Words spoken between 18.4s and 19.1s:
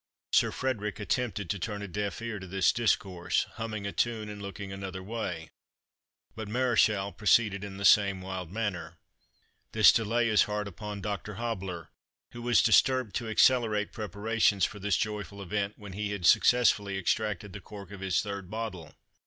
bottle.